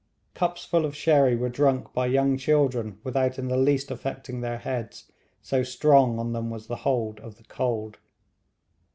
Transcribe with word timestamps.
Cups 0.33 0.65
full 0.65 0.83
of 0.83 0.95
sherry 0.95 1.35
were 1.35 1.47
drunk 1.49 1.93
by 1.93 2.07
young 2.07 2.35
children 2.35 2.97
without 3.03 3.37
in 3.37 3.49
the 3.49 3.55
least 3.55 3.91
affecting 3.91 4.41
their 4.41 4.57
heads, 4.57 5.11
so 5.43 5.61
strong 5.61 6.17
on 6.17 6.33
them 6.33 6.49
was 6.49 6.65
the 6.65 6.77
hold 6.77 7.19
of 7.19 7.37
the 7.37 7.43
cold. 7.43 7.99